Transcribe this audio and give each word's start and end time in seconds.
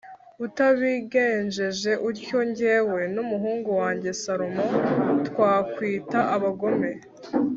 utabigenjeje 0.45 1.91
utyo 2.09 2.39
jyewe 2.57 3.01
n’umuhungu 3.15 3.69
wanjye 3.81 4.09
Salomo 4.23 4.65
twakwitwa 5.27 6.19
abagome.” 6.35 6.91